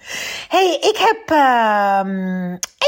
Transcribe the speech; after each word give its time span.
hey, 0.49 0.79
ik 0.81 0.97
heb 0.97 1.31
uh, 1.31 2.01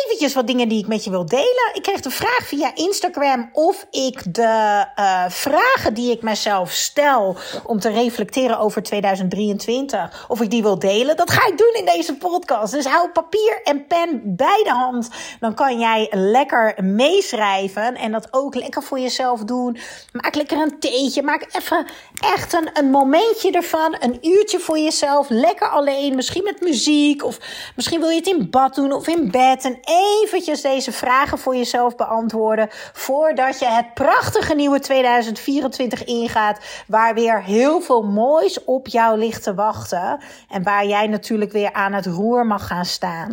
eventjes 0.04 0.34
wat 0.34 0.46
dingen 0.46 0.68
die 0.68 0.78
ik 0.78 0.86
met 0.86 1.04
je 1.04 1.10
wil 1.10 1.26
delen. 1.26 1.70
Ik 1.72 1.82
kreeg 1.82 2.00
de 2.00 2.10
vraag 2.10 2.46
via 2.46 2.74
Instagram 2.74 3.50
of 3.52 3.87
ik 3.90 4.34
de 4.34 4.87
uh, 4.96 5.24
vragen 5.28 5.95
die 5.95 6.10
ik 6.10 6.22
mezelf 6.22 6.70
stel 6.70 7.37
om 7.65 7.80
te 7.80 7.90
reflecteren 7.90 8.59
over 8.59 8.82
2023, 8.82 10.26
of 10.28 10.40
ik 10.40 10.50
die 10.50 10.62
wil 10.62 10.78
delen. 10.78 11.16
Dat 11.16 11.30
ga 11.30 11.46
ik 11.46 11.59
doen 11.59 11.74
in 11.80 11.86
deze 11.86 12.16
podcast. 12.16 12.73
Dus 12.73 12.84
hou 12.84 13.09
papier 13.09 13.60
en 13.64 13.86
pen 13.86 14.23
bij 14.24 14.60
de 14.64 14.70
hand. 14.70 15.09
Dan 15.40 15.54
kan 15.54 15.78
jij 15.78 16.06
lekker 16.10 16.74
meeschrijven 16.84 17.95
en 17.95 18.12
dat 18.12 18.28
ook 18.30 18.54
lekker 18.54 18.82
voor 18.82 19.00
jezelf 19.00 19.45
doen. 19.45 19.78
Maak 20.12 20.34
lekker 20.34 20.59
een 20.59 20.78
theetje. 20.78 21.22
Maak 21.22 21.46
even 21.52 21.87
echt 22.34 22.52
een, 22.52 22.70
een 22.72 22.90
momentje 22.90 23.50
ervan. 23.50 23.96
Een 24.00 24.18
uurtje 24.26 24.59
voor 24.59 24.78
jezelf. 24.78 25.28
Lekker 25.28 25.68
alleen. 25.68 26.14
Misschien 26.14 26.45
met 26.45 26.60
muziek. 26.60 27.24
Of 27.24 27.38
misschien 27.76 28.00
wil 28.00 28.09
je 28.09 28.16
het 28.16 28.26
in 28.26 28.50
bad 28.50 28.74
doen 28.74 28.92
of 28.92 29.09
in 29.09 29.30
bed. 29.30 29.65
En 29.65 29.78
eventjes 30.20 30.60
deze 30.60 30.92
vragen 30.92 31.38
voor 31.38 31.56
jezelf 31.56 31.96
beantwoorden. 31.96 32.68
Voordat 32.92 33.59
je 33.59 33.66
het 33.66 33.94
prachtige 33.94 34.54
nieuwe 34.54 34.80
2024 34.80 36.04
ingaat. 36.04 36.59
Waar 36.87 37.15
weer 37.15 37.42
heel 37.42 37.80
veel 37.80 38.02
moois 38.02 38.65
op 38.65 38.87
jou 38.87 39.18
ligt 39.18 39.42
te 39.42 39.54
wachten. 39.54 40.20
En 40.48 40.62
waar 40.62 40.87
jij 40.87 41.06
natuurlijk 41.06 41.52
weer 41.52 41.70
aan 41.73 41.93
het 41.93 42.07
roer 42.07 42.46
mag 42.46 42.66
gaan 42.66 42.85
staan. 42.85 43.30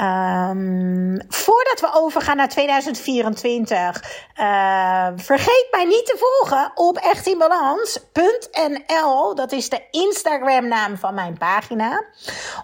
Um, 0.00 1.20
voordat 1.28 1.80
we 1.80 1.90
overgaan 1.92 2.36
naar 2.36 2.48
2024, 2.48 4.24
uh, 4.40 5.06
vergeet 5.16 5.66
mij 5.70 5.84
niet 5.84 6.06
te 6.06 6.16
volgen 6.18 6.70
op 6.74 6.96
echtinbalans.nl. 6.96 9.34
Dat 9.34 9.52
is 9.52 9.68
de 9.68 9.82
Instagram 9.90 10.68
naam 10.68 10.96
van 10.96 11.14
mijn 11.14 11.38
pagina. 11.38 12.04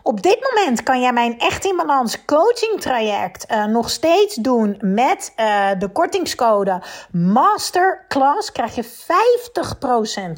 Op 0.03 0.23
dit 0.23 0.51
moment 0.51 0.83
kan 0.83 1.01
jij 1.01 1.13
mijn 1.13 1.39
Echt 1.39 1.65
in 1.65 1.77
Balans 1.77 2.25
coaching 2.25 2.81
traject 2.81 3.51
uh, 3.51 3.65
nog 3.65 3.91
steeds 3.91 4.35
doen 4.35 4.77
met 4.81 5.33
uh, 5.37 5.69
de 5.79 5.89
kortingscode 5.89 6.83
Masterclass. 7.11 8.53
Krijg 8.53 8.75
je 8.75 8.85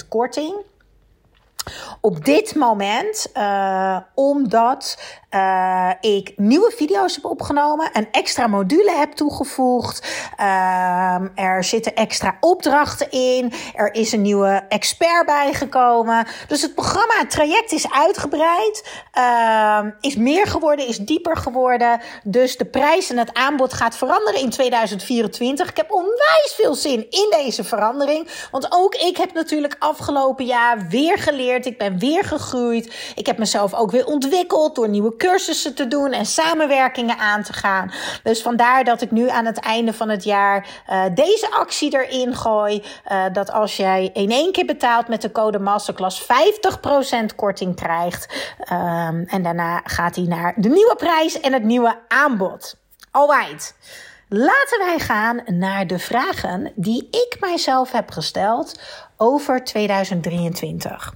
50% 0.04 0.08
korting 0.08 0.54
op 2.00 2.24
dit 2.24 2.54
moment, 2.54 3.26
uh, 3.36 3.96
omdat 4.14 4.98
uh, 5.34 5.90
ik 6.00 6.32
nieuwe 6.36 6.72
video's 6.76 7.14
heb 7.14 7.24
opgenomen, 7.24 7.90
een 7.92 8.08
extra 8.10 8.46
module 8.46 8.92
heb 8.96 9.12
toegevoegd. 9.12 10.06
Uh, 10.40 11.16
er 11.34 11.64
zitten 11.64 11.94
extra 11.94 12.36
opdrachten 12.40 13.10
in. 13.10 13.52
Er 13.74 13.94
is 13.94 14.12
een 14.12 14.22
nieuwe 14.22 14.64
expert 14.68 15.26
bijgekomen. 15.26 16.26
Dus 16.48 16.62
het 16.62 16.74
programma, 16.74 17.14
het 17.18 17.30
traject 17.30 17.72
is 17.72 17.92
uitgebreid, 17.92 19.02
uh, 19.18 19.80
is 20.00 20.16
meer 20.16 20.46
geworden, 20.46 20.88
is 20.88 20.98
dieper 20.98 21.36
geworden. 21.36 22.00
Dus 22.24 22.56
de 22.56 22.64
prijs 22.64 23.10
en 23.10 23.18
het 23.18 23.34
aanbod 23.34 23.72
gaat 23.72 23.96
veranderen 23.96 24.40
in 24.40 24.50
2024. 24.50 25.68
Ik 25.68 25.76
heb 25.76 25.92
onwijs 25.92 26.52
veel 26.56 26.74
zin 26.74 27.06
in 27.10 27.26
deze 27.30 27.64
verandering. 27.64 28.28
Want 28.50 28.66
ook 28.70 28.94
ik 28.94 29.16
heb 29.16 29.32
natuurlijk 29.32 29.76
afgelopen 29.78 30.44
jaar 30.44 30.86
weer 30.88 31.18
geleerd. 31.18 31.66
Ik 31.66 31.78
ben 31.78 31.98
weer 31.98 32.24
gegroeid. 32.24 32.94
Ik 33.14 33.26
heb 33.26 33.38
mezelf 33.38 33.74
ook 33.74 33.90
weer 33.90 34.06
ontwikkeld 34.06 34.74
door 34.74 34.88
nieuwe 34.88 35.16
cursussen 35.24 35.74
te 35.74 35.88
doen 35.88 36.12
en 36.12 36.26
samenwerkingen 36.26 37.18
aan 37.18 37.42
te 37.42 37.52
gaan. 37.52 37.92
Dus 38.22 38.42
vandaar 38.42 38.84
dat 38.84 39.00
ik 39.00 39.10
nu 39.10 39.28
aan 39.28 39.44
het 39.44 39.58
einde 39.58 39.92
van 39.92 40.08
het 40.08 40.24
jaar 40.24 40.66
uh, 40.90 41.04
deze 41.14 41.50
actie 41.50 41.94
erin 41.94 42.34
gooi. 42.34 42.82
Uh, 43.12 43.24
dat 43.32 43.52
als 43.52 43.76
jij 43.76 44.10
in 44.12 44.30
één 44.30 44.52
keer 44.52 44.64
betaalt 44.64 45.08
met 45.08 45.22
de 45.22 45.32
code 45.32 45.58
Masterclass 45.58 46.22
50% 46.22 46.26
korting 47.36 47.76
krijgt. 47.76 48.54
Um, 48.72 49.24
en 49.26 49.42
daarna 49.42 49.80
gaat 49.84 50.16
hij 50.16 50.24
naar 50.24 50.54
de 50.56 50.68
nieuwe 50.68 50.94
prijs 50.96 51.40
en 51.40 51.52
het 51.52 51.64
nieuwe 51.64 51.98
aanbod. 52.08 52.76
Alright. 53.10 53.74
Laten 54.28 54.78
wij 54.78 54.98
gaan 54.98 55.42
naar 55.46 55.86
de 55.86 55.98
vragen 55.98 56.72
die 56.74 57.08
ik 57.10 57.36
mijzelf 57.40 57.92
heb 57.92 58.10
gesteld 58.10 58.80
over 59.16 59.64
2023. 59.64 61.14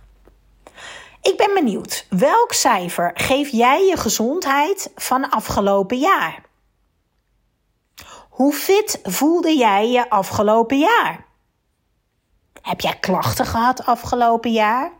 Benieuwd, 1.58 2.06
welk 2.08 2.52
cijfer 2.52 3.10
geef 3.14 3.48
jij 3.48 3.86
je 3.86 3.96
gezondheid 3.96 4.90
van 4.94 5.30
afgelopen 5.30 5.98
jaar? 5.98 6.42
Hoe 8.28 8.52
fit 8.52 9.00
voelde 9.02 9.56
jij 9.56 9.90
je 9.90 10.10
afgelopen 10.10 10.78
jaar? 10.78 11.26
Heb 12.62 12.80
jij 12.80 12.98
klachten 12.98 13.46
gehad 13.46 13.86
afgelopen 13.86 14.52
jaar? 14.52 14.92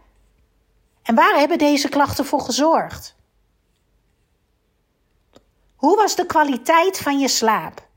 En 1.02 1.14
waar 1.14 1.38
hebben 1.38 1.58
deze 1.58 1.88
klachten 1.88 2.24
voor 2.24 2.40
gezorgd? 2.40 3.16
Hoe 5.76 5.96
was 5.96 6.16
de 6.16 6.26
kwaliteit 6.26 6.98
van 6.98 7.18
je 7.18 7.28
slaap? 7.28 7.87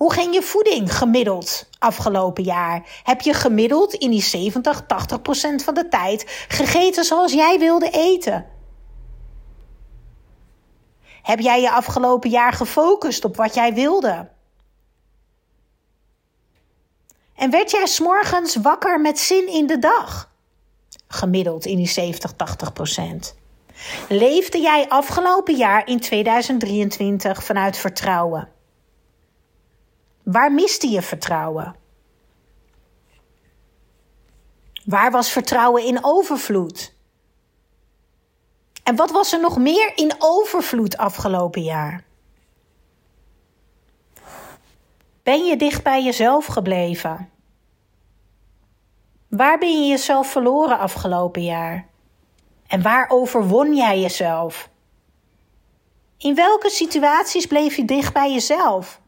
Hoe 0.00 0.12
ging 0.12 0.34
je 0.34 0.42
voeding 0.42 0.96
gemiddeld 0.96 1.68
afgelopen 1.78 2.44
jaar? 2.44 3.00
Heb 3.02 3.20
je 3.20 3.34
gemiddeld 3.34 3.94
in 3.94 4.10
die 4.10 4.22
70, 4.22 4.86
80 4.86 5.22
procent 5.22 5.64
van 5.64 5.74
de 5.74 5.88
tijd 5.88 6.44
gegeten 6.48 7.04
zoals 7.04 7.32
jij 7.32 7.58
wilde 7.58 7.90
eten? 7.90 8.46
Heb 11.22 11.40
jij 11.40 11.60
je 11.60 11.70
afgelopen 11.70 12.30
jaar 12.30 12.52
gefocust 12.52 13.24
op 13.24 13.36
wat 13.36 13.54
jij 13.54 13.74
wilde? 13.74 14.28
En 17.34 17.50
werd 17.50 17.70
jij 17.70 17.86
s'morgens 17.86 18.56
wakker 18.56 19.00
met 19.00 19.18
zin 19.18 19.48
in 19.48 19.66
de 19.66 19.78
dag? 19.78 20.30
Gemiddeld 21.08 21.64
in 21.64 21.76
die 21.76 21.88
70, 21.88 22.32
80 22.32 22.72
procent. 22.72 23.34
Leefde 24.08 24.60
jij 24.60 24.88
afgelopen 24.88 25.56
jaar 25.56 25.86
in 25.86 26.00
2023 26.00 27.44
vanuit 27.44 27.76
vertrouwen? 27.76 28.58
Waar 30.32 30.52
miste 30.52 30.88
je 30.88 31.02
vertrouwen? 31.02 31.76
Waar 34.84 35.10
was 35.10 35.30
vertrouwen 35.30 35.84
in 35.84 36.04
overvloed? 36.04 36.94
En 38.82 38.96
wat 38.96 39.10
was 39.10 39.32
er 39.32 39.40
nog 39.40 39.58
meer 39.58 39.92
in 39.96 40.14
overvloed 40.18 40.96
afgelopen 40.96 41.62
jaar? 41.62 42.04
Ben 45.22 45.44
je 45.44 45.56
dicht 45.56 45.82
bij 45.82 46.04
jezelf 46.04 46.46
gebleven? 46.46 47.30
Waar 49.28 49.58
ben 49.58 49.82
je 49.82 49.88
jezelf 49.88 50.30
verloren 50.30 50.78
afgelopen 50.78 51.42
jaar? 51.42 51.88
En 52.66 52.82
waar 52.82 53.08
overwon 53.08 53.74
jij 53.74 54.00
jezelf? 54.00 54.68
In 56.18 56.34
welke 56.34 56.70
situaties 56.70 57.46
bleef 57.46 57.76
je 57.76 57.84
dicht 57.84 58.12
bij 58.12 58.32
jezelf? 58.32 59.00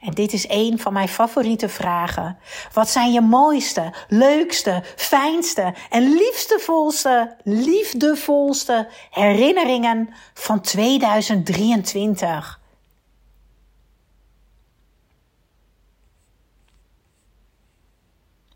En 0.00 0.10
dit 0.10 0.32
is 0.32 0.48
een 0.48 0.78
van 0.78 0.92
mijn 0.92 1.08
favoriete 1.08 1.68
vragen. 1.68 2.38
Wat 2.72 2.88
zijn 2.88 3.12
je 3.12 3.20
mooiste, 3.20 3.94
leukste, 4.08 4.82
fijnste 4.96 5.74
en 5.90 6.14
liefdevolste, 6.14 7.36
liefdevolste 7.44 8.88
herinneringen 9.10 10.14
van 10.34 10.60
2023? 10.60 12.60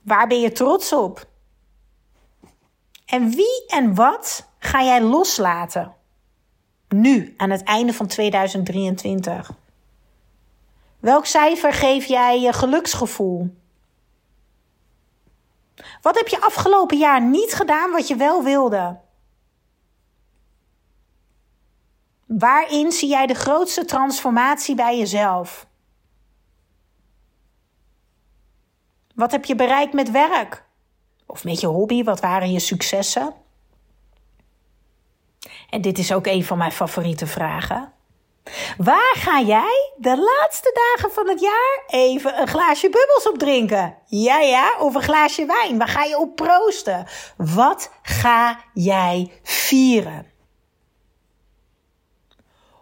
Waar 0.02 0.26
ben 0.26 0.40
je 0.40 0.52
trots 0.52 0.92
op? 0.92 1.26
En 3.06 3.30
wie 3.30 3.64
en 3.66 3.94
wat 3.94 4.48
ga 4.58 4.84
jij 4.84 5.02
loslaten? 5.02 5.94
Nu, 6.88 7.34
aan 7.36 7.50
het 7.50 7.62
einde 7.62 7.92
van 7.92 8.06
2023. 8.06 9.50
Welk 11.04 11.26
cijfer 11.26 11.72
geef 11.72 12.04
jij 12.04 12.40
je 12.40 12.52
geluksgevoel? 12.52 13.56
Wat 16.00 16.16
heb 16.16 16.28
je 16.28 16.40
afgelopen 16.40 16.98
jaar 16.98 17.22
niet 17.22 17.54
gedaan 17.54 17.90
wat 17.90 18.08
je 18.08 18.16
wel 18.16 18.42
wilde? 18.42 19.00
Waarin 22.26 22.92
zie 22.92 23.08
jij 23.08 23.26
de 23.26 23.34
grootste 23.34 23.84
transformatie 23.84 24.74
bij 24.74 24.98
jezelf? 24.98 25.66
Wat 29.14 29.32
heb 29.32 29.44
je 29.44 29.54
bereikt 29.54 29.92
met 29.92 30.10
werk? 30.10 30.64
Of 31.26 31.44
met 31.44 31.60
je 31.60 31.66
hobby? 31.66 32.04
Wat 32.04 32.20
waren 32.20 32.52
je 32.52 32.60
successen? 32.60 33.34
En 35.70 35.80
dit 35.80 35.98
is 35.98 36.12
ook 36.12 36.26
een 36.26 36.44
van 36.44 36.58
mijn 36.58 36.72
favoriete 36.72 37.26
vragen. 37.26 37.92
Waar 38.76 39.14
ga 39.16 39.40
jij 39.40 39.92
de 39.96 40.16
laatste 40.16 40.92
dagen 40.94 41.12
van 41.14 41.28
het 41.28 41.40
jaar 41.40 41.82
even 41.86 42.40
een 42.40 42.48
glaasje 42.48 42.90
bubbels 42.90 43.28
op 43.28 43.38
drinken? 43.38 43.98
Ja, 44.04 44.38
ja, 44.38 44.78
of 44.78 44.94
een 44.94 45.02
glaasje 45.02 45.46
wijn. 45.46 45.78
Waar 45.78 45.88
ga 45.88 46.04
je 46.04 46.18
op 46.18 46.36
proosten? 46.36 47.06
Wat 47.36 47.90
ga 48.02 48.60
jij 48.74 49.32
vieren? 49.42 50.32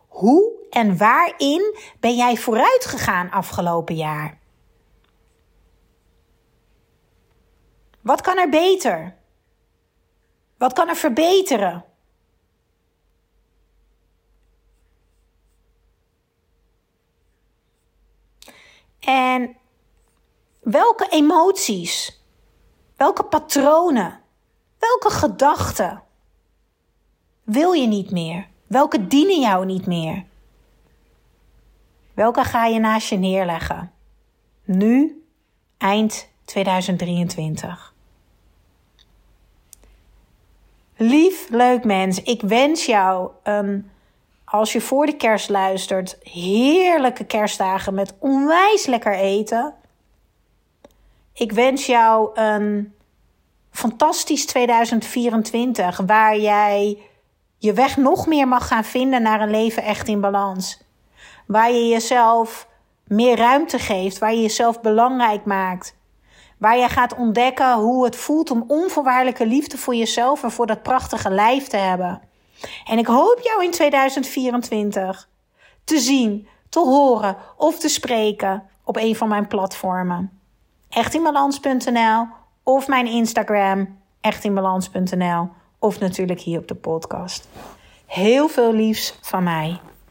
Hoe 0.09 0.53
en 0.71 0.97
waarin 0.97 1.79
ben 2.01 2.17
jij 2.17 2.37
vooruit 2.37 2.85
gegaan 2.85 3.31
afgelopen 3.31 3.95
jaar? 3.95 4.39
Wat 8.01 8.21
kan 8.21 8.39
er 8.39 8.49
beter? 8.49 9.17
Wat 10.59 10.73
kan 10.73 10.89
er 10.89 10.97
verbeteren? 10.97 11.85
En 19.05 19.57
welke 20.61 21.09
emoties, 21.11 22.23
welke 22.97 23.25
patronen, 23.25 24.21
welke 24.79 25.11
gedachten 25.11 26.03
wil 27.43 27.73
je 27.73 27.87
niet 27.87 28.11
meer? 28.11 28.49
Welke 28.67 29.07
dienen 29.07 29.41
jou 29.41 29.67
niet 29.67 29.87
meer? 29.87 30.25
Welke 32.15 32.45
ga 32.45 32.67
je 32.67 32.79
naast 32.79 33.09
je 33.09 33.17
neerleggen? 33.17 33.93
Nu, 34.65 35.25
eind 35.79 36.29
2023. 36.45 37.95
Lief, 40.97 41.49
leuk 41.49 41.85
mens, 41.85 42.23
ik 42.23 42.43
wens 42.43 42.87
jou 42.87 43.31
een 43.43 43.91
als 44.53 44.73
je 44.73 44.81
voor 44.81 45.07
de 45.07 45.17
kerst 45.17 45.49
luistert, 45.49 46.19
heerlijke 46.23 47.25
kerstdagen 47.25 47.95
met 47.95 48.15
onwijs 48.19 48.87
lekker 48.87 49.15
eten. 49.15 49.75
Ik 51.33 51.53
wens 51.53 51.87
jou 51.87 52.31
een 52.41 52.95
fantastisch 53.71 54.47
2024 54.47 56.01
waar 56.07 56.39
jij 56.39 56.99
je 57.59 57.73
weg 57.73 57.97
nog 57.97 58.27
meer 58.27 58.49
mag 58.49 58.67
gaan 58.69 58.85
vinden 58.85 59.23
naar 59.23 59.41
een 59.41 59.51
leven 59.51 59.83
echt 59.83 60.09
in 60.09 60.21
balans. 60.21 60.83
Waar 61.47 61.73
je 61.73 61.89
jezelf 61.89 62.69
meer 63.05 63.37
ruimte 63.37 63.79
geeft, 63.79 64.19
waar 64.19 64.35
je 64.35 64.41
jezelf 64.41 64.81
belangrijk 64.81 65.45
maakt. 65.45 65.97
Waar 66.59 66.77
je 66.77 66.89
gaat 66.89 67.15
ontdekken 67.15 67.75
hoe 67.75 68.05
het 68.05 68.17
voelt 68.17 68.51
om 68.51 68.65
onvoorwaardelijke 68.67 69.47
liefde 69.47 69.79
voor 69.79 69.95
jezelf 69.95 70.43
en 70.43 70.51
voor 70.51 70.67
dat 70.67 70.83
prachtige 70.83 71.31
lijf 71.31 71.67
te 71.67 71.77
hebben. 71.77 72.31
En 72.85 72.99
ik 72.99 73.07
hoop 73.07 73.41
jou 73.43 73.65
in 73.65 73.71
2024 73.71 75.29
te 75.85 75.99
zien, 75.99 76.49
te 76.69 76.81
horen 76.81 77.37
of 77.57 77.79
te 77.79 77.89
spreken 77.89 78.63
op 78.85 78.97
een 78.97 79.17
van 79.17 79.29
mijn 79.29 79.47
platformen. 79.47 80.41
Echtinbalans.nl 80.89 82.27
of 82.63 82.89
mijn 82.89 83.07
Instagram 83.07 84.01
echtinbalans.nl 84.21 85.49
of 85.79 86.01
natuurlijk 86.01 86.41
hier 86.41 86.59
op 86.59 86.69
de 86.69 86.75
podcast. 86.75 87.49
Heel 88.07 88.49
veel 88.49 88.73
liefs 88.73 89.19
van 89.21 89.43
mij. 89.43 89.81